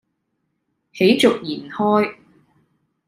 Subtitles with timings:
[0.93, 2.15] 喜逐言開